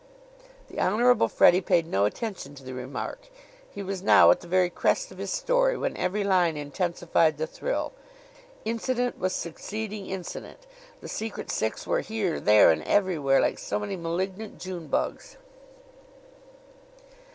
The 0.67 0.79
Honorable 0.79 1.27
Freddie 1.27 1.61
paid 1.61 1.85
no 1.85 2.05
attention 2.05 2.55
to 2.55 2.63
the 2.63 2.73
remark. 2.73 3.27
He 3.69 3.83
was 3.83 4.01
now 4.01 4.31
at 4.31 4.39
the 4.39 4.47
very 4.47 4.71
crest 4.71 5.11
of 5.11 5.19
his 5.19 5.29
story, 5.29 5.77
when 5.77 5.95
every 5.95 6.23
line 6.23 6.57
intensified 6.57 7.37
the 7.37 7.45
thrill. 7.45 7.93
Incident 8.65 9.19
was 9.19 9.31
succeeding 9.33 10.07
incident. 10.07 10.65
The 11.01 11.07
Secret 11.07 11.51
Six 11.51 11.85
were 11.85 12.01
here, 12.01 12.39
there 12.39 12.71
and 12.71 12.81
everywhere, 12.81 13.39
like 13.41 13.59
so 13.59 13.77
many 13.77 13.95
malignant 13.95 14.57
June 14.57 14.87
bugs. 14.87 15.37